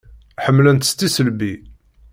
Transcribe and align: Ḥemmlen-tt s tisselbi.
Ḥemmlen-tt 0.45 0.87
s 0.89 0.91
tisselbi. 0.93 1.53